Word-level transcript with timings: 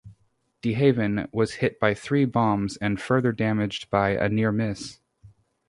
"De 0.63 0.73
Haven" 0.73 1.29
was 1.31 1.53
hit 1.61 1.79
by 1.79 1.93
three 1.93 2.25
bombs 2.25 2.75
and 2.77 2.99
further 2.99 3.31
damaged 3.31 3.87
by 3.91 4.15
a 4.15 4.27
near 4.29 4.51
miss. 4.51 4.99